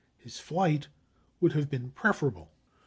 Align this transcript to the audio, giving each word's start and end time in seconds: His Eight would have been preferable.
His 0.17 0.41
Eight 0.59 0.87
would 1.41 1.51
have 1.51 1.69
been 1.69 1.91
preferable. 1.91 2.49